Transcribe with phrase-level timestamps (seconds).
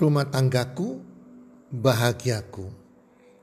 [0.00, 0.96] Rumah tanggaku,
[1.68, 2.72] bahagiaku.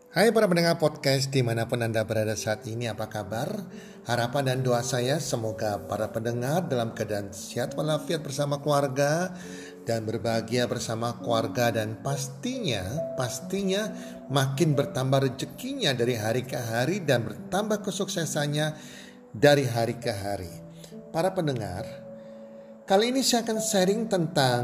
[0.10, 3.62] Hai para pendengar podcast di mana pun Anda berada saat ini apa kabar?
[4.10, 9.38] Harapan dan doa saya semoga para pendengar dalam keadaan sehat walafiat bersama keluarga
[9.86, 12.82] dan berbahagia bersama keluarga dan pastinya
[13.14, 13.94] pastinya
[14.34, 18.74] makin bertambah rezekinya dari hari ke hari dan bertambah kesuksesannya
[19.30, 20.50] dari hari ke hari.
[21.14, 21.86] Para pendengar,
[22.90, 24.64] kali ini saya akan sharing tentang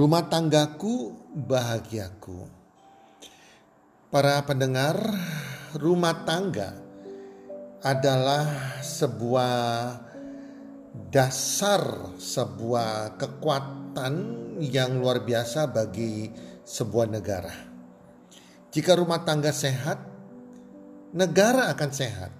[0.00, 1.12] Rumah tanggaku
[1.44, 2.48] bahagiaku.
[4.08, 4.96] Para pendengar,
[5.76, 6.72] rumah tangga
[7.84, 9.52] adalah sebuah
[11.12, 14.14] dasar, sebuah kekuatan
[14.64, 16.32] yang luar biasa bagi
[16.64, 17.52] sebuah negara.
[18.72, 20.00] Jika rumah tangga sehat,
[21.12, 22.32] negara akan sehat.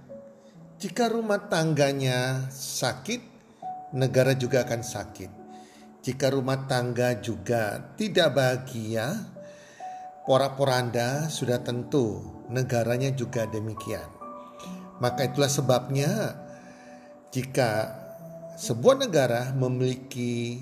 [0.80, 3.20] Jika rumah tangganya sakit,
[3.92, 5.39] negara juga akan sakit.
[6.00, 9.20] Jika rumah tangga juga tidak bahagia,
[10.24, 14.08] pora-poranda sudah tentu negaranya juga demikian.
[14.96, 16.40] Maka itulah sebabnya
[17.28, 17.92] jika
[18.56, 20.60] sebuah negara memiliki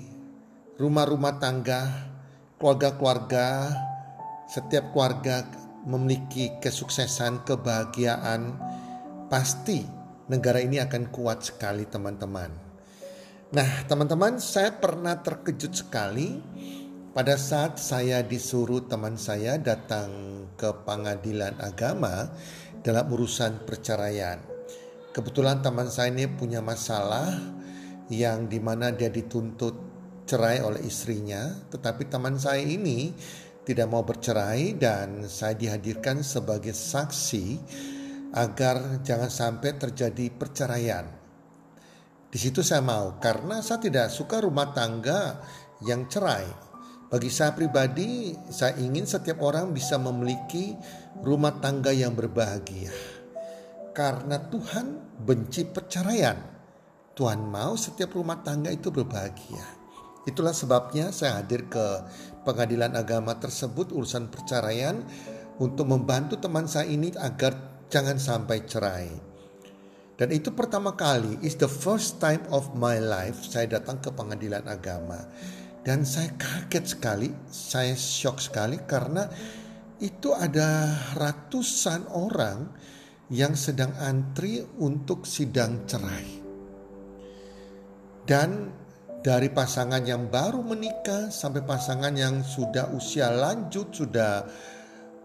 [0.75, 1.87] rumah-rumah tangga,
[2.59, 3.71] keluarga-keluarga,
[4.47, 5.43] setiap keluarga
[5.87, 8.59] memiliki kesuksesan, kebahagiaan,
[9.31, 9.87] pasti
[10.27, 12.68] negara ini akan kuat sekali teman-teman.
[13.49, 16.37] Nah, teman-teman, saya pernah terkejut sekali
[17.17, 22.29] pada saat saya disuruh teman saya datang ke pengadilan agama
[22.85, 24.37] dalam urusan perceraian.
[25.09, 27.25] Kebetulan teman saya ini punya masalah
[28.13, 29.73] yang di mana dia dituntut
[30.29, 33.17] cerai oleh istrinya, tetapi teman saya ini
[33.65, 37.57] tidak mau bercerai dan saya dihadirkan sebagai saksi
[38.29, 41.18] agar jangan sampai terjadi perceraian.
[42.29, 45.41] Di situ saya mau karena saya tidak suka rumah tangga
[45.81, 46.45] yang cerai.
[47.09, 50.77] Bagi saya pribadi, saya ingin setiap orang bisa memiliki
[51.25, 52.93] rumah tangga yang berbahagia.
[53.97, 56.37] Karena Tuhan benci perceraian.
[57.17, 59.65] Tuhan mau setiap rumah tangga itu berbahagia.
[60.29, 62.05] Itulah sebabnya saya hadir ke
[62.45, 65.01] pengadilan agama tersebut urusan perceraian
[65.57, 67.57] untuk membantu teman saya ini agar
[67.89, 69.28] jangan sampai cerai.
[70.19, 74.67] Dan itu pertama kali, is the first time of my life saya datang ke pengadilan
[74.67, 75.15] agama.
[75.79, 79.31] Dan saya kaget sekali, saya shock sekali karena
[80.03, 82.67] itu ada ratusan orang
[83.31, 86.27] yang sedang antri untuk sidang cerai.
[88.27, 88.75] Dan
[89.23, 94.43] dari pasangan yang baru menikah sampai pasangan yang sudah usia lanjut, sudah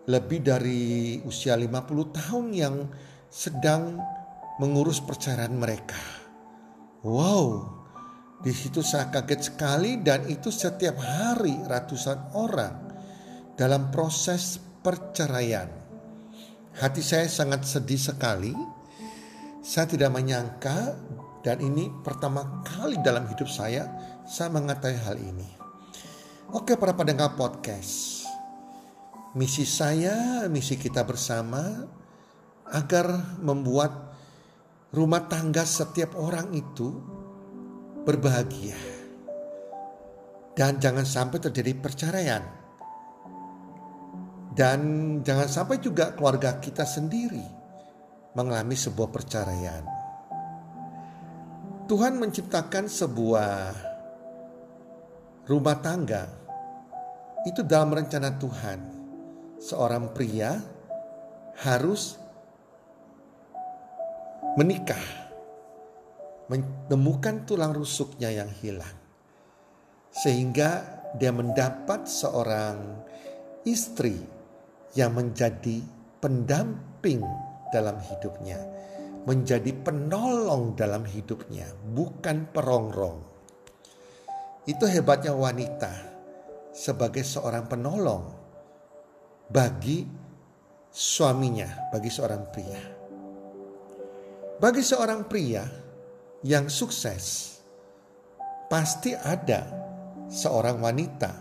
[0.07, 2.77] lebih dari usia 50 tahun yang
[3.27, 3.99] sedang
[4.59, 5.99] mengurus perceraian mereka.
[7.05, 7.69] Wow,
[8.41, 12.75] di situ saya kaget sekali dan itu setiap hari ratusan orang
[13.59, 15.69] dalam proses perceraian.
[16.75, 18.53] Hati saya sangat sedih sekali.
[19.65, 20.93] Saya tidak menyangka
[21.41, 23.89] dan ini pertama kali dalam hidup saya
[24.29, 25.49] saya mengetahui hal ini.
[26.53, 28.23] Oke para pendengar podcast.
[29.35, 31.89] Misi saya, misi kita bersama
[32.71, 34.14] agar membuat
[34.95, 36.95] rumah tangga setiap orang itu
[38.07, 38.79] berbahagia.
[40.55, 42.47] Dan jangan sampai terjadi perceraian.
[44.55, 44.81] Dan
[45.27, 47.43] jangan sampai juga keluarga kita sendiri
[48.39, 49.83] mengalami sebuah perceraian.
[51.91, 53.75] Tuhan menciptakan sebuah
[55.51, 56.31] rumah tangga
[57.43, 58.79] itu dalam rencana Tuhan.
[59.59, 60.55] Seorang pria
[61.67, 62.24] harus
[64.55, 65.03] menikah,
[66.47, 68.95] menemukan tulang rusuknya yang hilang,
[70.15, 73.03] sehingga dia mendapat seorang
[73.67, 74.15] istri
[74.95, 75.83] yang menjadi
[76.23, 77.27] pendamping
[77.75, 78.63] dalam hidupnya,
[79.27, 83.19] menjadi penolong dalam hidupnya, bukan perongrong.
[84.71, 85.93] Itu hebatnya wanita
[86.71, 88.25] sebagai seorang penolong
[89.51, 90.07] bagi
[90.95, 93.04] suaminya, bagi seorang pria.
[94.65, 95.61] Bagi seorang pria
[96.41, 97.53] yang sukses,
[98.73, 99.69] pasti ada
[100.25, 101.37] seorang wanita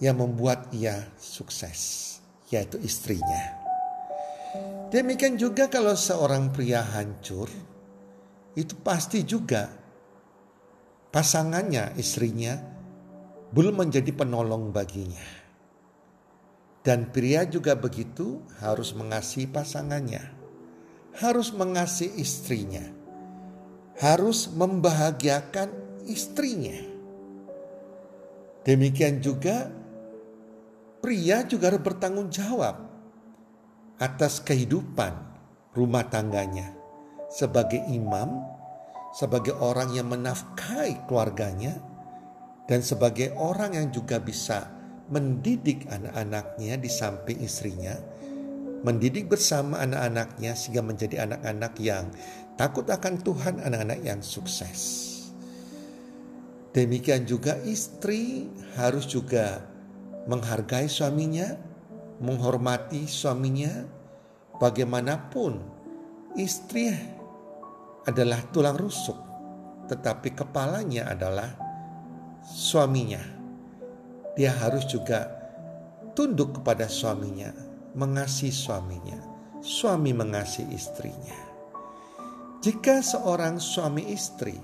[0.00, 2.16] yang membuat ia sukses,
[2.48, 3.60] yaitu istrinya.
[4.88, 7.52] Demikian juga kalau seorang pria hancur,
[8.56, 9.68] itu pasti juga
[11.12, 12.56] pasangannya, istrinya,
[13.52, 15.28] belum menjadi penolong baginya.
[16.80, 20.39] Dan pria juga begitu harus mengasihi pasangannya,
[21.20, 22.84] harus mengasihi istrinya,
[24.00, 25.68] harus membahagiakan
[26.08, 26.80] istrinya.
[28.64, 29.68] Demikian juga
[31.04, 32.88] pria juga harus bertanggung jawab
[34.00, 35.12] atas kehidupan
[35.76, 36.72] rumah tangganya
[37.28, 38.40] sebagai imam,
[39.12, 41.76] sebagai orang yang menafkahi keluarganya,
[42.64, 44.72] dan sebagai orang yang juga bisa
[45.12, 47.94] mendidik anak-anaknya di samping istrinya,
[48.80, 52.08] mendidik bersama anak-anaknya sehingga menjadi anak-anak yang
[52.56, 55.08] takut akan Tuhan, anak-anak yang sukses.
[56.70, 58.46] Demikian juga istri
[58.78, 59.66] harus juga
[60.30, 61.58] menghargai suaminya,
[62.22, 63.84] menghormati suaminya,
[64.62, 65.58] bagaimanapun
[66.38, 66.94] istri
[68.06, 69.18] adalah tulang rusuk,
[69.90, 71.50] tetapi kepalanya adalah
[72.44, 73.20] suaminya.
[74.38, 75.26] Dia harus juga
[76.14, 77.50] tunduk kepada suaminya,
[77.96, 79.18] mengasihi suaminya,
[79.60, 81.38] suami mengasihi istrinya.
[82.60, 84.54] Jika seorang suami istri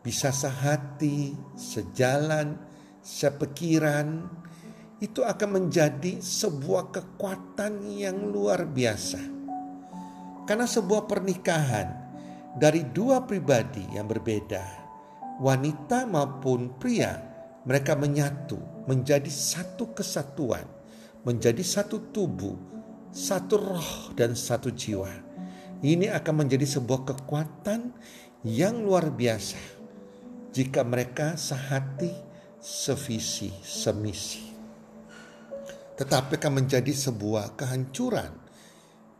[0.00, 2.56] bisa sehati, sejalan,
[3.02, 4.24] sepikiran,
[5.00, 9.20] itu akan menjadi sebuah kekuatan yang luar biasa.
[10.44, 11.88] Karena sebuah pernikahan
[12.56, 14.64] dari dua pribadi yang berbeda,
[15.40, 17.16] wanita maupun pria,
[17.64, 20.64] mereka menyatu menjadi satu kesatuan,
[21.26, 22.56] menjadi satu tubuh,
[23.10, 25.10] satu roh dan satu jiwa.
[25.80, 27.92] Ini akan menjadi sebuah kekuatan
[28.44, 29.60] yang luar biasa
[30.52, 32.12] jika mereka sehati,
[32.60, 34.50] sevisi, semisi
[36.00, 38.32] tetapi akan menjadi sebuah kehancuran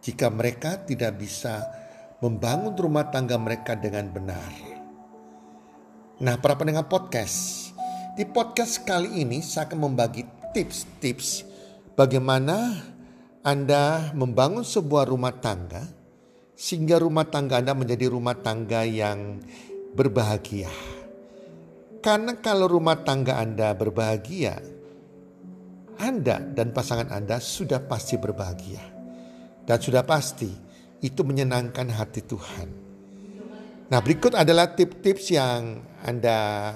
[0.00, 1.68] jika mereka tidak bisa
[2.24, 4.48] membangun rumah tangga mereka dengan benar.
[6.24, 7.68] Nah, para pendengar podcast,
[8.16, 10.24] di podcast kali ini saya akan membagi
[10.56, 11.49] tips-tips
[11.94, 12.86] bagaimana
[13.40, 15.86] Anda membangun sebuah rumah tangga
[16.54, 19.40] sehingga rumah tangga Anda menjadi rumah tangga yang
[19.96, 20.70] berbahagia.
[22.00, 24.60] Karena kalau rumah tangga Anda berbahagia,
[26.00, 28.80] anda dan pasangan Anda sudah pasti berbahagia.
[29.68, 30.48] Dan sudah pasti
[31.04, 32.68] itu menyenangkan hati Tuhan.
[33.92, 36.72] Nah berikut adalah tips-tips yang Anda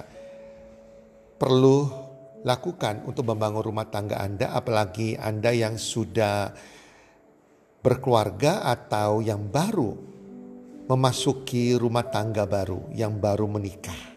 [1.41, 2.04] perlu
[2.45, 4.53] lakukan untuk membangun rumah tangga Anda.
[4.53, 6.53] Apalagi Anda yang sudah
[7.81, 9.97] berkeluarga atau yang baru
[10.85, 14.15] memasuki rumah tangga baru, yang baru menikah.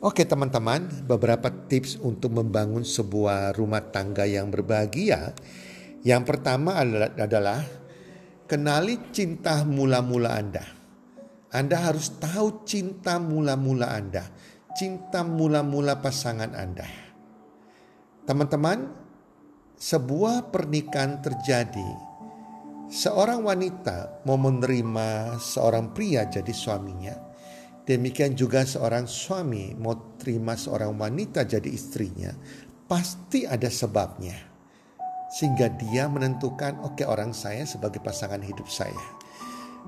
[0.00, 5.36] Oke teman-teman, beberapa tips untuk membangun sebuah rumah tangga yang berbahagia.
[6.00, 7.60] Yang pertama adalah, adalah
[8.48, 10.64] kenali cinta mula-mula Anda.
[11.52, 14.24] Anda harus tahu cinta mula-mula Anda,
[14.76, 16.86] cinta mula-mula pasangan Anda.
[18.24, 18.90] Teman-teman,
[19.78, 22.08] sebuah pernikahan terjadi.
[22.90, 27.30] Seorang wanita mau menerima seorang pria jadi suaminya
[27.90, 32.30] Demikian juga seorang suami mau terima seorang wanita jadi istrinya,
[32.86, 34.38] pasti ada sebabnya.
[35.34, 39.02] Sehingga dia menentukan, oke okay, orang saya sebagai pasangan hidup saya.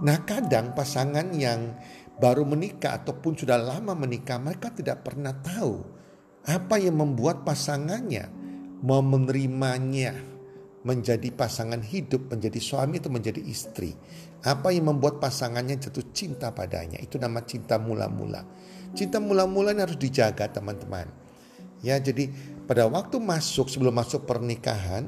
[0.03, 1.79] Nah kadang pasangan yang
[2.21, 5.81] baru menikah ataupun sudah lama menikah, mereka tidak pernah tahu
[6.43, 8.27] apa yang membuat pasangannya
[8.83, 10.33] mau menerimanya
[10.83, 13.95] menjadi pasangan hidup, menjadi suami atau menjadi istri.
[14.43, 16.99] Apa yang membuat pasangannya jatuh cinta padanya?
[16.99, 18.43] Itu nama cinta mula-mula.
[18.91, 21.07] Cinta mula-mula ini harus dijaga teman-teman.
[21.87, 22.31] Ya, jadi
[22.67, 25.07] pada waktu masuk sebelum masuk pernikahan,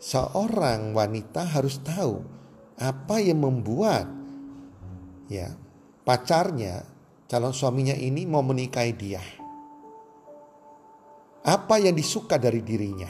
[0.00, 2.24] seorang wanita harus tahu
[2.80, 4.08] apa yang membuat
[5.28, 5.52] ya
[6.10, 6.82] pacarnya,
[7.30, 9.22] calon suaminya ini mau menikahi dia.
[11.46, 13.06] Apa yang disuka dari dirinya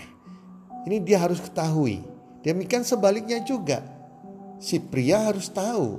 [0.84, 2.04] ini dia harus ketahui.
[2.44, 3.80] Demikian sebaliknya juga.
[4.60, 5.96] Si pria harus tahu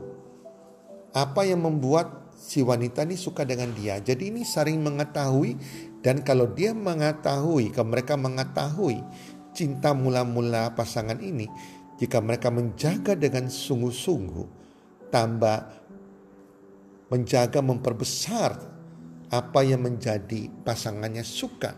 [1.09, 3.97] apa yang membuat si wanita ini suka dengan dia.
[3.97, 5.57] Jadi ini saling mengetahui
[6.05, 9.01] dan kalau dia mengetahui, kalau mereka mengetahui
[9.57, 11.49] cinta mula-mula pasangan ini,
[11.97, 14.61] jika mereka menjaga dengan sungguh-sungguh,
[15.09, 15.80] tambah
[17.11, 18.51] menjaga memperbesar
[19.31, 21.75] apa yang menjadi pasangannya suka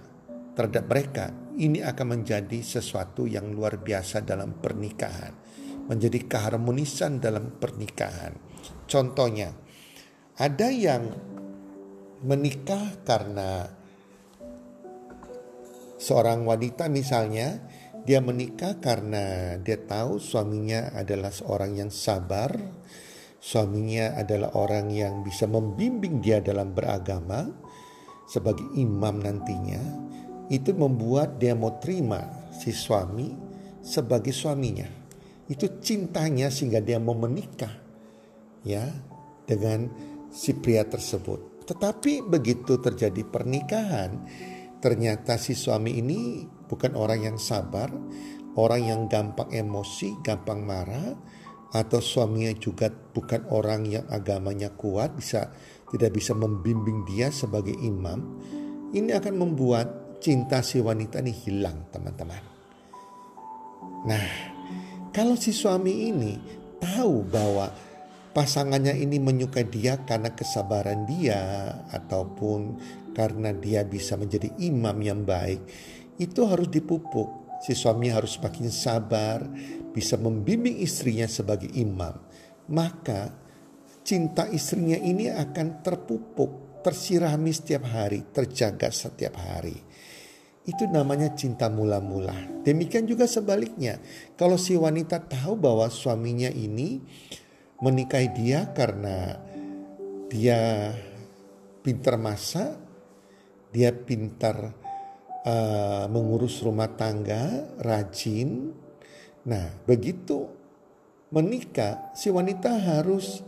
[0.54, 1.26] terhadap mereka,
[1.58, 5.34] ini akan menjadi sesuatu yang luar biasa dalam pernikahan,
[5.90, 8.38] menjadi keharmonisan dalam pernikahan.
[8.86, 9.54] Contohnya,
[10.38, 11.10] ada yang
[12.22, 13.70] menikah karena
[15.98, 17.62] seorang wanita misalnya
[18.04, 22.54] dia menikah karena dia tahu suaminya adalah seorang yang sabar,
[23.44, 27.52] suaminya adalah orang yang bisa membimbing dia dalam beragama
[28.24, 29.84] sebagai imam nantinya,
[30.48, 32.24] itu membuat dia mau terima
[32.56, 33.36] si suami
[33.84, 34.88] sebagai suaminya.
[35.52, 37.84] Itu cintanya sehingga dia mau menikah
[38.64, 38.88] ya
[39.44, 39.92] dengan
[40.32, 41.68] si pria tersebut.
[41.68, 44.24] Tetapi begitu terjadi pernikahan,
[44.80, 47.92] ternyata si suami ini bukan orang yang sabar,
[48.56, 51.12] orang yang gampang emosi, gampang marah,
[51.74, 55.50] atau suaminya juga bukan orang yang agamanya kuat, bisa
[55.90, 58.22] tidak bisa membimbing dia sebagai imam.
[58.94, 62.44] Ini akan membuat cinta si wanita ini hilang, teman-teman.
[64.06, 64.28] Nah,
[65.10, 66.38] kalau si suami ini
[66.78, 67.74] tahu bahwa
[68.38, 72.78] pasangannya ini menyukai dia karena kesabaran dia ataupun
[73.18, 75.62] karena dia bisa menjadi imam yang baik,
[76.22, 77.42] itu harus dipupuk.
[77.64, 79.40] Si suami harus makin sabar,
[79.94, 82.18] bisa membimbing istrinya sebagai imam.
[82.74, 83.30] Maka
[84.02, 89.78] cinta istrinya ini akan terpupuk, tersirami setiap hari, terjaga setiap hari.
[90.64, 92.64] Itu namanya cinta mula-mula.
[92.64, 94.00] Demikian juga sebaliknya.
[94.40, 97.04] Kalau si wanita tahu bahwa suaminya ini
[97.84, 99.38] menikahi dia karena
[100.32, 100.90] dia
[101.84, 102.80] pintar masak,
[103.76, 104.72] dia pintar
[105.44, 108.72] uh, mengurus rumah tangga, rajin.
[109.44, 110.48] Nah, begitu
[111.34, 113.44] menikah, si wanita harus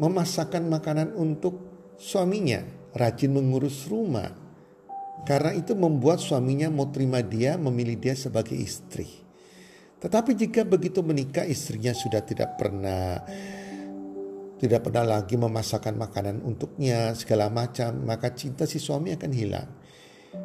[0.00, 1.60] memasakkan makanan untuk
[2.00, 2.64] suaminya,
[2.96, 4.32] rajin mengurus rumah.
[5.26, 9.08] Karena itu membuat suaminya mau terima dia, memilih dia sebagai istri.
[9.96, 13.20] Tetapi jika begitu menikah, istrinya sudah tidak pernah
[14.56, 19.68] tidak pernah lagi memasakkan makanan untuknya segala macam, maka cinta si suami akan hilang.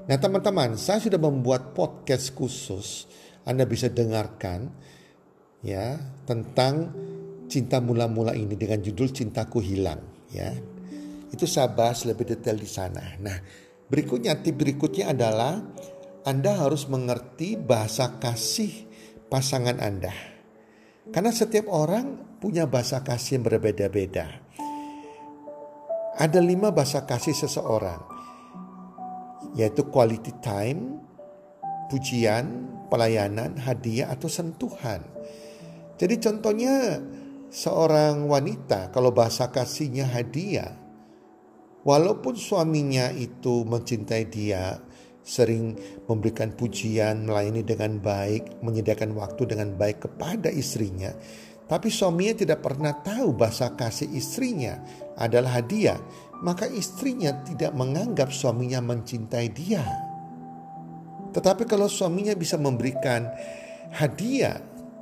[0.08, 3.08] Nah teman-teman, saya sudah membuat podcast khusus,
[3.46, 4.70] Anda bisa dengarkan
[5.66, 6.94] ya tentang
[7.52, 10.52] cinta mula-mula ini dengan judul Cintaku Hilang ya.
[11.32, 13.16] Itu saya bahas lebih detail di sana.
[13.24, 13.40] Nah,
[13.88, 15.64] berikutnya tip berikutnya adalah
[16.28, 18.88] Anda harus mengerti bahasa kasih
[19.32, 20.12] pasangan Anda.
[21.12, 24.44] Karena setiap orang punya bahasa kasih yang berbeda-beda.
[26.20, 28.04] Ada lima bahasa kasih seseorang,
[29.56, 31.00] yaitu quality time,
[31.92, 35.04] pujian, pelayanan, hadiah, atau sentuhan.
[36.00, 37.04] Jadi contohnya
[37.52, 40.72] seorang wanita kalau bahasa kasihnya hadiah,
[41.84, 44.80] walaupun suaminya itu mencintai dia,
[45.22, 45.78] sering
[46.10, 51.14] memberikan pujian, melayani dengan baik, menyediakan waktu dengan baik kepada istrinya,
[51.70, 54.82] tapi suaminya tidak pernah tahu bahasa kasih istrinya
[55.16, 56.02] adalah hadiah,
[56.42, 60.11] maka istrinya tidak menganggap suaminya mencintai dia.
[61.32, 63.28] Tetapi kalau suaminya bisa memberikan
[63.92, 64.60] hadiah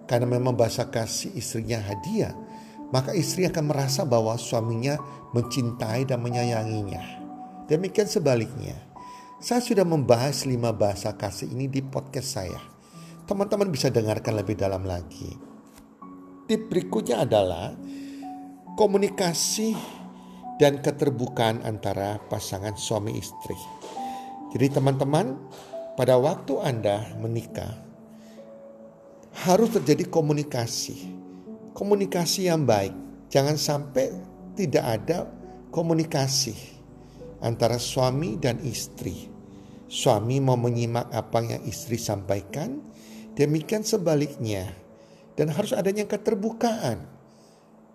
[0.09, 2.33] karena memang bahasa kasih istrinya hadiah,
[2.89, 4.98] maka istri akan merasa bahwa suaminya
[5.33, 7.01] mencintai dan menyayanginya.
[7.69, 8.77] Demikian sebaliknya.
[9.39, 12.59] Saya sudah membahas lima bahasa kasih ini di podcast saya.
[13.29, 15.31] Teman-teman bisa dengarkan lebih dalam lagi.
[16.50, 17.71] Tip berikutnya adalah
[18.74, 19.77] komunikasi
[20.59, 23.55] dan keterbukaan antara pasangan suami istri.
[24.50, 25.38] Jadi teman-teman,
[25.99, 27.75] pada waktu Anda menikah
[29.43, 31.19] harus terjadi komunikasi.
[31.75, 32.95] Komunikasi yang baik.
[33.27, 34.07] Jangan sampai
[34.55, 35.27] tidak ada
[35.75, 36.55] komunikasi
[37.43, 39.27] antara suami dan istri.
[39.91, 42.79] Suami mau menyimak apa yang istri sampaikan,
[43.35, 44.71] demikian sebaliknya
[45.35, 47.03] dan harus adanya keterbukaan.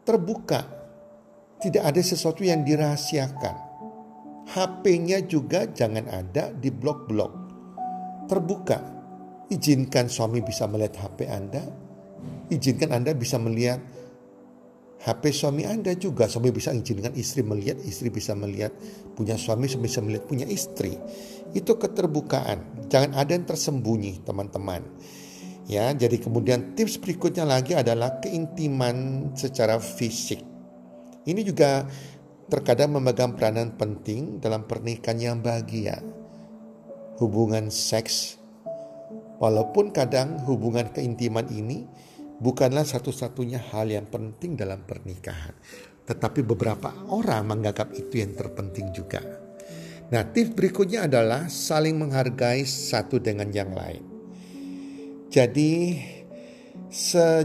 [0.05, 0.85] Terbuka.
[1.57, 3.57] Tidak ada sesuatu yang dirahasiakan.
[4.53, 7.44] HP-nya juga jangan ada di blok-blok.
[8.27, 8.79] Terbuka.
[9.53, 11.63] Izinkan suami bisa melihat HP Anda.
[12.49, 13.81] Izinkan Anda bisa melihat
[15.05, 16.25] HP suami Anda juga.
[16.25, 18.73] Suami bisa izinkan istri melihat, istri bisa melihat
[19.13, 20.97] punya suami, suami bisa melihat punya istri.
[21.53, 22.89] Itu keterbukaan.
[22.89, 24.81] Jangan ada yang tersembunyi, teman-teman.
[25.69, 30.41] Ya, jadi kemudian tips berikutnya lagi adalah keintiman secara fisik.
[31.25, 31.89] Ini juga
[32.53, 36.01] terkadang memegang peranan penting dalam pernikahan yang bahagia.
[37.23, 38.43] Hubungan seks,
[39.39, 41.87] walaupun kadang hubungan keintiman ini
[42.43, 45.55] bukanlah satu-satunya hal yang penting dalam pernikahan.
[46.05, 49.23] Tetapi beberapa orang menganggap itu yang terpenting juga.
[50.13, 54.05] Nah, tips berikutnya adalah saling menghargai satu dengan yang lain.
[55.33, 55.97] Jadi,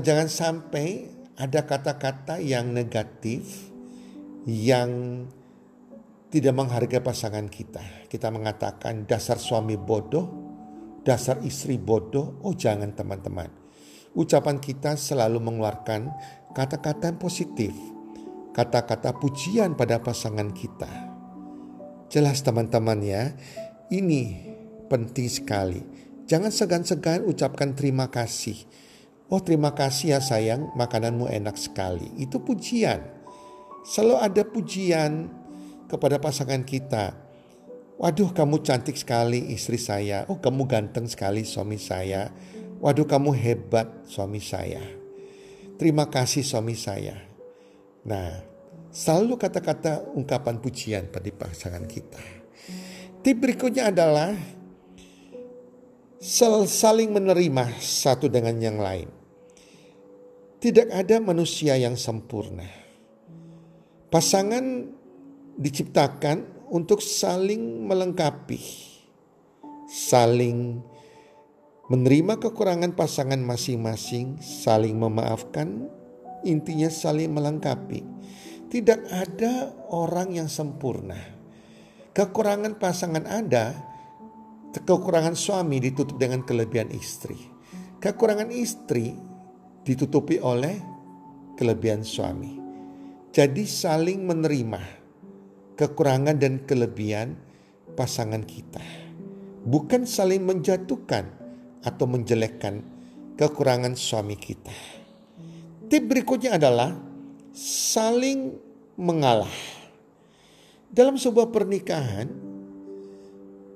[0.03, 1.07] jangan sampai
[1.39, 3.71] ada kata-kata yang negatif
[4.43, 5.23] yang
[6.29, 8.09] tidak menghargai pasangan kita.
[8.09, 10.25] Kita mengatakan dasar suami bodoh,
[11.01, 12.41] dasar istri bodoh.
[12.45, 13.49] Oh, jangan teman-teman.
[14.13, 16.09] Ucapan kita selalu mengeluarkan
[16.53, 17.73] kata-kata yang positif,
[18.57, 21.09] kata-kata pujian pada pasangan kita
[22.09, 23.37] Jelas teman-teman ya,
[23.93, 24.33] ini
[24.89, 25.77] penting sekali.
[26.25, 28.57] Jangan segan-segan ucapkan terima kasih.
[29.29, 32.09] Oh terima kasih ya sayang, makananmu enak sekali.
[32.17, 33.05] Itu pujian.
[33.85, 35.29] Selalu ada pujian
[35.89, 37.17] kepada pasangan kita.
[37.97, 40.29] Waduh kamu cantik sekali istri saya.
[40.29, 42.29] Oh kamu ganteng sekali suami saya.
[42.79, 44.79] Waduh kamu hebat suami saya.
[45.75, 47.17] Terima kasih suami saya.
[48.07, 48.49] Nah
[48.89, 52.17] Selalu kata-kata ungkapan pujian pada pasangan kita.
[53.21, 54.33] Tip berikutnya adalah
[56.65, 59.05] saling menerima satu dengan yang lain.
[60.59, 62.65] Tidak ada manusia yang sempurna.
[64.09, 64.89] Pasangan
[65.59, 68.63] diciptakan untuk saling melengkapi,
[69.91, 70.79] saling
[71.91, 75.91] menerima kekurangan pasangan masing-masing, saling memaafkan,
[76.47, 78.07] intinya saling melengkapi.
[78.69, 81.17] Tidak ada orang yang sempurna.
[82.13, 83.73] Kekurangan pasangan ada,
[84.71, 87.37] kekurangan suami ditutup dengan kelebihan istri.
[87.97, 89.17] Kekurangan istri
[89.81, 90.77] ditutupi oleh
[91.57, 92.61] kelebihan suami.
[93.33, 94.98] Jadi saling menerima
[95.79, 97.39] kekurangan dan kelebihan
[97.95, 98.83] pasangan kita.
[99.63, 101.23] Bukan saling menjatuhkan
[101.79, 102.83] atau menjelekkan
[103.39, 104.75] kekurangan suami kita.
[105.87, 106.91] Tip berikutnya adalah
[107.55, 108.59] saling
[108.99, 109.51] mengalah.
[110.91, 112.27] Dalam sebuah pernikahan,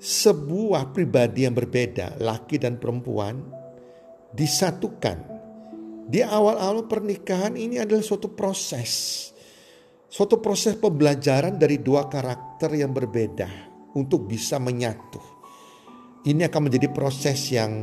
[0.03, 3.39] sebuah pribadi yang berbeda, laki dan perempuan,
[4.35, 5.31] disatukan.
[6.03, 9.31] Di awal-awal pernikahan ini adalah suatu proses.
[10.13, 13.49] Suatu proses pembelajaran dari dua karakter yang berbeda
[13.97, 15.17] untuk bisa menyatu.
[16.29, 17.73] Ini akan menjadi proses yang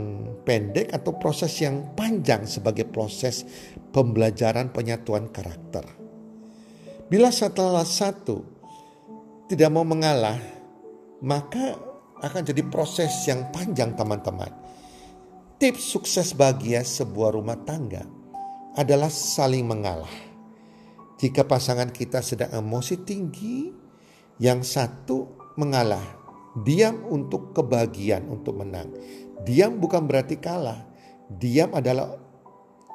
[0.46, 3.42] pendek atau proses yang panjang sebagai proses
[3.90, 5.82] pembelajaran penyatuan karakter.
[7.10, 8.46] Bila setelah satu
[9.50, 10.38] tidak mau mengalah,
[11.26, 11.74] maka
[12.22, 14.54] akan jadi proses yang panjang teman-teman.
[15.58, 18.06] Tips sukses bahagia sebuah rumah tangga
[18.78, 20.29] adalah saling mengalah.
[21.20, 23.68] Jika pasangan kita sedang emosi tinggi,
[24.40, 26.16] yang satu mengalah,
[26.64, 28.88] diam untuk kebahagiaan, untuk menang.
[29.44, 30.80] Diam bukan berarti kalah.
[31.28, 32.16] Diam adalah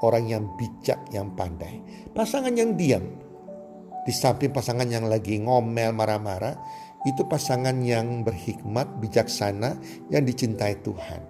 [0.01, 1.85] orang yang bijak, yang pandai.
[2.17, 3.05] Pasangan yang diam,
[4.09, 6.57] di samping pasangan yang lagi ngomel, marah-marah,
[7.05, 9.77] itu pasangan yang berhikmat, bijaksana,
[10.09, 11.21] yang dicintai Tuhan.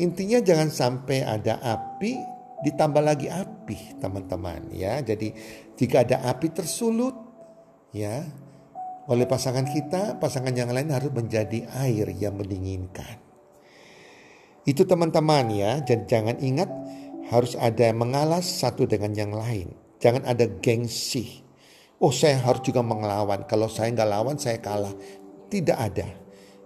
[0.00, 2.31] Intinya jangan sampai ada api
[2.62, 5.02] ditambah lagi api, teman-teman ya.
[5.02, 5.34] Jadi
[5.74, 7.14] jika ada api tersulut
[7.90, 8.22] ya
[9.10, 13.18] oleh pasangan kita, pasangan yang lain harus menjadi air yang mendinginkan.
[14.62, 16.70] Itu teman-teman ya, dan jangan ingat
[17.34, 19.74] harus ada yang mengalah satu dengan yang lain.
[19.98, 21.42] Jangan ada gengsi.
[21.98, 23.46] Oh saya harus juga mengelawan.
[23.46, 24.94] Kalau saya nggak lawan saya kalah.
[25.50, 26.06] Tidak ada.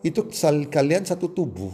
[0.05, 0.29] Itu
[0.69, 1.73] kalian satu tubuh.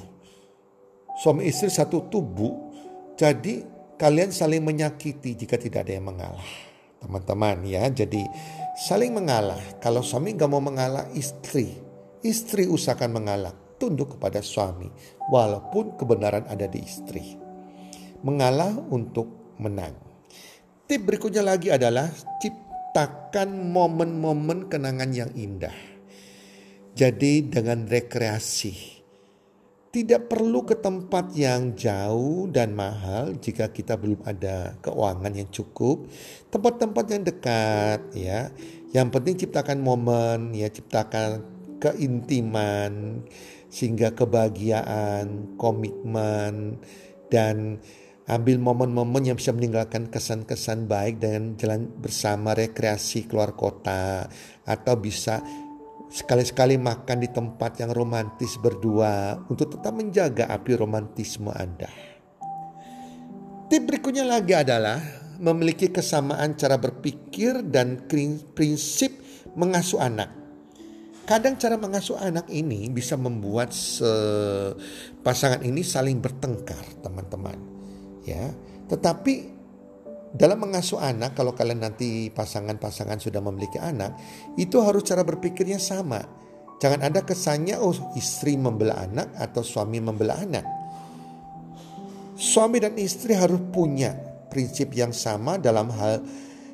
[1.18, 2.70] Suami istri satu tubuh.
[3.14, 3.62] Jadi
[4.02, 6.48] kalian saling menyakiti jika tidak ada yang mengalah.
[6.98, 7.86] Teman-teman ya.
[7.86, 8.26] Jadi
[8.74, 9.62] saling mengalah.
[9.78, 11.70] Kalau suami nggak mau mengalah istri.
[12.26, 13.54] Istri usahakan mengalah.
[13.78, 14.90] Tunduk kepada suami.
[15.30, 17.42] Walaupun kebenaran ada di istri
[18.22, 19.94] mengalah untuk menang.
[20.86, 25.74] Tip berikutnya lagi adalah ciptakan momen-momen kenangan yang indah.
[26.94, 28.91] Jadi dengan rekreasi.
[29.92, 36.08] Tidak perlu ke tempat yang jauh dan mahal jika kita belum ada keuangan yang cukup.
[36.48, 38.48] Tempat-tempat yang dekat ya.
[38.96, 41.44] Yang penting ciptakan momen ya, ciptakan
[41.76, 43.20] keintiman
[43.68, 46.80] sehingga kebahagiaan, komitmen
[47.28, 47.84] dan
[48.22, 54.30] Ambil momen-momen yang bisa meninggalkan kesan-kesan baik dengan jalan bersama rekreasi keluar kota
[54.62, 55.42] atau bisa
[56.12, 61.88] sekali-sekali makan di tempat yang romantis berdua untuk tetap menjaga api romantisme Anda.
[63.72, 65.00] Tip berikutnya lagi adalah
[65.40, 68.04] memiliki kesamaan cara berpikir dan
[68.52, 69.16] prinsip
[69.56, 70.28] mengasuh anak.
[71.24, 73.72] Kadang cara mengasuh anak ini bisa membuat
[75.24, 77.56] pasangan ini saling bertengkar, teman-teman.
[78.28, 78.52] Ya,
[78.92, 79.51] tetapi
[80.32, 84.16] dalam mengasuh anak, kalau kalian nanti pasangan-pasangan sudah memiliki anak,
[84.56, 86.24] itu harus cara berpikirnya sama.
[86.80, 90.64] Jangan ada kesannya, oh istri membela anak atau suami membela anak.
[92.32, 94.16] Suami dan istri harus punya
[94.48, 96.24] prinsip yang sama dalam hal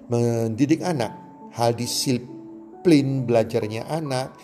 [0.07, 1.12] mendidik anak,
[1.53, 4.38] hal disiplin belajarnya anak,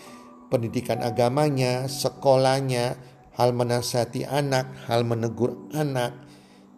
[0.51, 2.99] pendidikan agamanya, sekolahnya,
[3.39, 6.13] hal menasihati anak, hal menegur anak.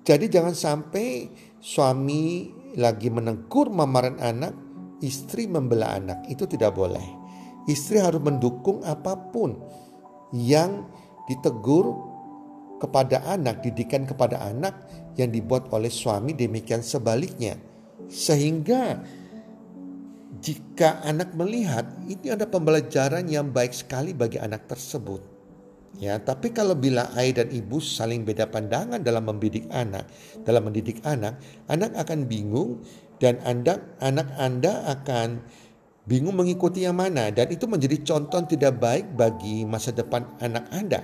[0.08, 1.28] Jadi jangan sampai
[1.68, 2.48] suami
[2.80, 4.56] lagi menegur mamaran anak,
[5.04, 6.24] istri membela anak.
[6.32, 7.04] Itu tidak boleh.
[7.68, 9.60] Istri harus mendukung apa pun
[10.32, 10.88] yang
[11.28, 11.92] ditegur
[12.80, 14.88] kepada anak, didikan kepada anak
[15.20, 17.60] yang dibuat oleh suami demikian sebaliknya.
[18.08, 19.04] Sehingga
[20.40, 25.37] jika anak melihat ini ada pembelajaran yang baik sekali bagi anak tersebut.
[25.98, 30.06] Ya, tapi kalau bila ayah dan ibu saling beda pandangan dalam mendidik anak,
[30.44, 31.40] dalam mendidik anak,
[31.72, 32.84] anak akan bingung
[33.18, 35.42] dan anda, anak Anda akan
[36.06, 41.02] bingung mengikuti yang mana dan itu menjadi contoh tidak baik bagi masa depan anak Anda.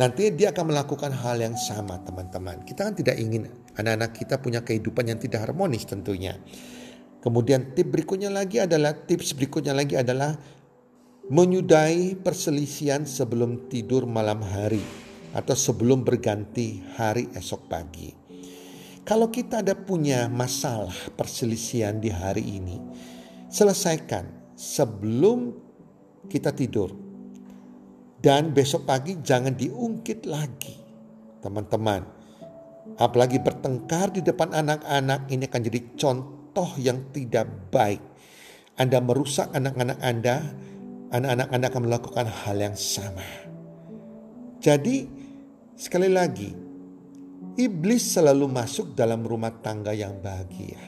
[0.00, 2.64] Nanti dia akan melakukan hal yang sama, teman-teman.
[2.64, 3.44] Kita kan tidak ingin
[3.76, 6.40] anak-anak kita punya kehidupan yang tidak harmonis tentunya.
[7.20, 10.34] Kemudian tip berikutnya lagi adalah tips berikutnya lagi adalah
[11.30, 14.82] menyudahi perselisihan sebelum tidur malam hari
[15.30, 18.10] atau sebelum berganti hari esok pagi.
[19.02, 22.78] Kalau kita ada punya masalah perselisihan di hari ini,
[23.50, 25.54] selesaikan sebelum
[26.30, 26.94] kita tidur.
[28.22, 30.78] Dan besok pagi jangan diungkit lagi.
[31.42, 32.06] Teman-teman,
[32.94, 37.98] apalagi bertengkar di depan anak-anak ini akan jadi contoh yang tidak baik.
[38.78, 40.54] Anda merusak anak-anak Anda,
[41.12, 43.24] anak-anak Anda akan melakukan hal yang sama.
[44.64, 45.04] Jadi,
[45.76, 46.50] sekali lagi,
[47.60, 50.80] iblis selalu masuk dalam rumah tangga yang bahagia.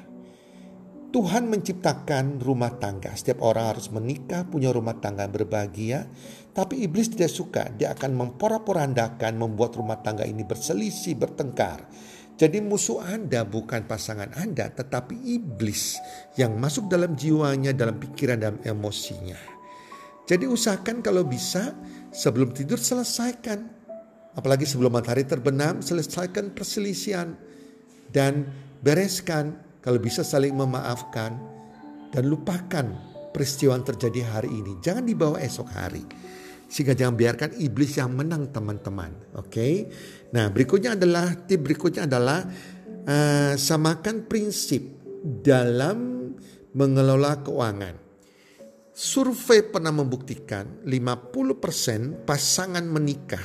[1.15, 3.15] Tuhan menciptakan rumah tangga.
[3.15, 6.11] Setiap orang harus menikah, punya rumah tangga berbahagia.
[6.51, 7.71] Tapi iblis tidak suka.
[7.71, 11.87] Dia akan memporak-porandakan, membuat rumah tangga ini berselisih, bertengkar.
[12.35, 16.03] Jadi musuh Anda bukan pasangan Anda, tetapi iblis
[16.35, 19.54] yang masuk dalam jiwanya, dalam pikiran dan emosinya.
[20.25, 21.77] Jadi usahakan kalau bisa
[22.09, 23.69] sebelum tidur selesaikan.
[24.35, 27.37] Apalagi sebelum matahari terbenam, selesaikan perselisihan.
[28.09, 28.49] Dan
[28.81, 31.37] bereskan, kalau bisa saling memaafkan.
[32.09, 34.79] Dan lupakan peristiwa yang terjadi hari ini.
[34.79, 36.07] Jangan dibawa esok hari.
[36.71, 39.35] Sehingga jangan biarkan iblis yang menang teman-teman.
[39.35, 39.51] Oke.
[39.51, 39.75] Okay?
[40.33, 42.47] Nah berikutnya adalah tip berikutnya adalah
[43.05, 44.83] uh, samakan prinsip
[45.43, 46.31] dalam
[46.75, 48.04] mengelola keuangan.
[48.95, 53.43] Survei pernah membuktikan 50% pasangan menikah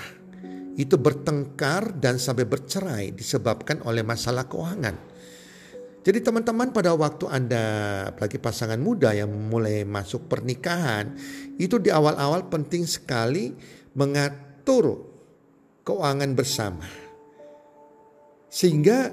[0.78, 4.94] itu bertengkar dan sampai bercerai disebabkan oleh masalah keuangan.
[6.06, 7.66] Jadi teman-teman pada waktu Anda
[8.14, 11.18] apalagi pasangan muda yang mulai masuk pernikahan
[11.58, 13.52] itu di awal-awal penting sekali
[13.98, 15.02] mengatur
[15.82, 16.86] keuangan bersama.
[18.54, 19.12] Sehingga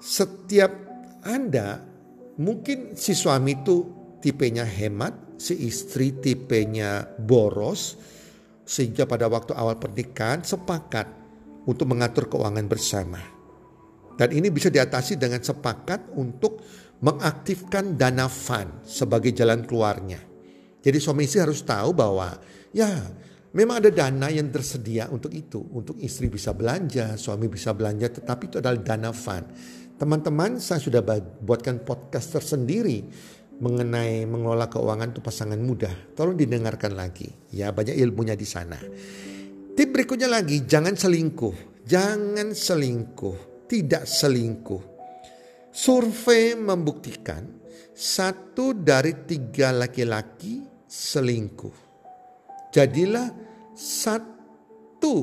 [0.00, 0.72] setiap
[1.20, 1.84] Anda
[2.40, 3.76] mungkin si suami itu
[4.24, 7.98] tipenya hemat, si istri tipenya boros
[8.64, 11.06] sehingga pada waktu awal pernikahan sepakat
[11.68, 13.20] untuk mengatur keuangan bersama.
[14.14, 16.62] Dan ini bisa diatasi dengan sepakat untuk
[17.02, 20.22] mengaktifkan dana fund sebagai jalan keluarnya.
[20.84, 22.38] Jadi suami istri harus tahu bahwa
[22.70, 22.88] ya
[23.56, 25.58] memang ada dana yang tersedia untuk itu.
[25.74, 29.50] Untuk istri bisa belanja, suami bisa belanja tetapi itu adalah dana fund.
[29.94, 31.02] Teman-teman saya sudah
[31.42, 33.06] buatkan podcast tersendiri
[33.60, 35.90] mengenai mengelola keuangan untuk pasangan muda.
[36.14, 38.78] Tolong didengarkan lagi ya banyak ilmunya di sana.
[39.74, 41.82] Tip berikutnya lagi jangan selingkuh.
[41.84, 44.82] Jangan selingkuh tidak selingkuh.
[45.74, 47.42] Survei membuktikan
[47.90, 51.76] satu dari tiga laki-laki selingkuh.
[52.70, 53.30] Jadilah
[53.74, 55.16] satu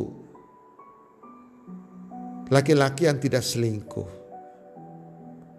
[2.52, 4.21] laki-laki yang tidak selingkuh.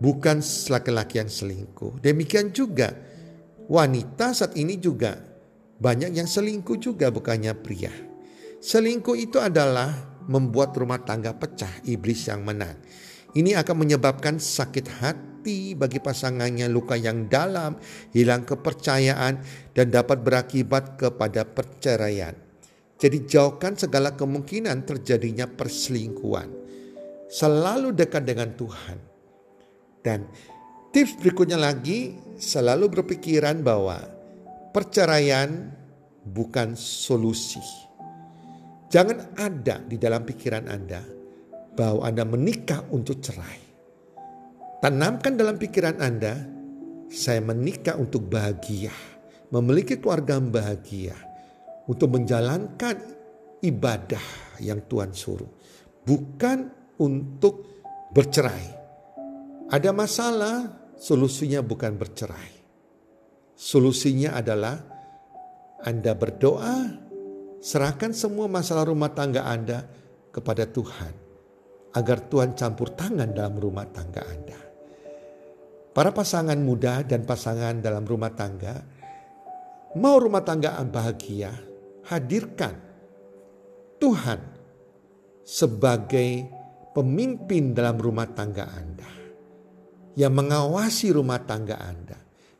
[0.03, 2.03] Bukan laki-laki yang selingkuh.
[2.03, 2.91] Demikian juga
[3.71, 5.15] wanita saat ini juga
[5.79, 7.95] banyak yang selingkuh juga bukannya pria.
[8.59, 9.91] Selingkuh itu adalah
[10.31, 12.79] membuat rumah tangga pecah, iblis yang menang.
[13.35, 17.79] Ini akan menyebabkan sakit hati bagi pasangannya, luka yang dalam,
[18.15, 19.43] hilang kepercayaan,
[19.75, 22.39] dan dapat berakibat kepada perceraian.
[23.03, 26.55] Jadi jauhkan segala kemungkinan terjadinya perselingkuhan.
[27.27, 29.12] Selalu dekat dengan Tuhan.
[30.03, 30.27] Dan
[30.91, 34.03] tips berikutnya lagi selalu berpikiran bahwa
[34.75, 35.71] perceraian
[36.27, 37.63] bukan solusi.
[38.93, 41.01] Jangan ada di dalam pikiran Anda
[41.73, 43.63] bahwa Anda menikah untuk cerai.
[44.83, 46.35] Tanamkan dalam pikiran Anda,
[47.09, 48.93] saya menikah untuk bahagia,
[49.55, 51.17] memiliki keluarga yang bahagia,
[51.87, 52.99] untuk menjalankan
[53.63, 54.27] ibadah
[54.59, 55.49] yang Tuhan suruh,
[56.03, 57.65] bukan untuk
[58.11, 58.82] bercerai.
[59.73, 60.69] Ada masalah,
[61.01, 62.61] solusinya bukan bercerai.
[63.57, 64.77] Solusinya adalah
[65.81, 66.93] Anda berdoa,
[67.57, 69.89] serahkan semua masalah rumah tangga Anda
[70.29, 71.15] kepada Tuhan,
[71.97, 74.61] agar Tuhan campur tangan dalam rumah tangga Anda.
[75.97, 78.77] Para pasangan muda dan pasangan dalam rumah tangga,
[79.97, 81.49] mau rumah tangga bahagia,
[82.13, 82.77] hadirkan
[83.97, 84.41] Tuhan
[85.49, 86.45] sebagai
[86.93, 89.22] pemimpin dalam rumah tangga Anda
[90.17, 92.19] yang mengawasi rumah tangga Anda,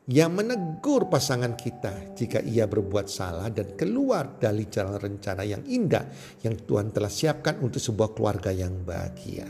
[0.09, 6.09] yang menegur pasangan kita jika ia berbuat salah dan keluar dari jalan rencana yang indah
[6.43, 9.47] yang Tuhan telah siapkan untuk sebuah keluarga yang bahagia.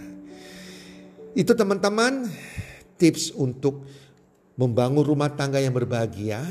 [1.32, 2.28] Itu teman-teman
[3.00, 3.88] tips untuk
[4.60, 6.44] membangun rumah tangga yang berbahagia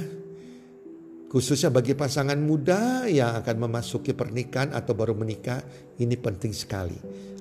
[1.31, 5.63] khususnya bagi pasangan muda yang akan memasuki pernikahan atau baru menikah
[6.01, 6.97] ini penting sekali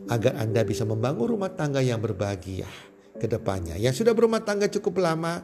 [0.07, 3.75] agar Anda bisa membangun rumah tangga yang berbahagia ke depannya.
[3.81, 5.42] Yang sudah berumah tangga cukup lama,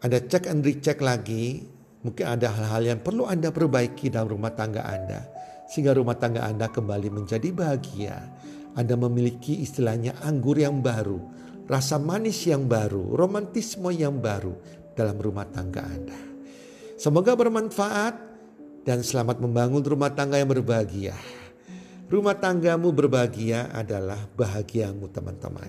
[0.00, 1.66] Anda cek and recheck lagi.
[1.98, 5.26] Mungkin ada hal-hal yang perlu Anda perbaiki dalam rumah tangga Anda.
[5.68, 8.16] Sehingga rumah tangga Anda kembali menjadi bahagia.
[8.78, 11.18] Anda memiliki istilahnya anggur yang baru.
[11.68, 14.56] Rasa manis yang baru, romantisme yang baru
[14.96, 16.16] dalam rumah tangga Anda.
[16.96, 18.14] Semoga bermanfaat
[18.88, 21.12] dan selamat membangun rumah tangga yang berbahagia.
[22.08, 25.68] Rumah tanggamu berbahagia adalah bahagiamu teman-teman.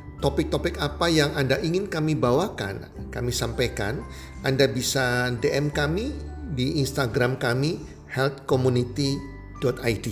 [0.21, 4.05] topik-topik apa yang Anda ingin kami bawakan, kami sampaikan,
[4.45, 6.13] Anda bisa DM kami
[6.53, 10.07] di Instagram kami healthcommunity.id.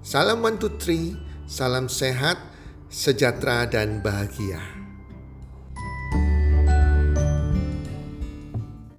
[0.00, 1.12] Salam one two three,
[1.44, 2.38] salam sehat,
[2.88, 4.79] sejahtera dan bahagia.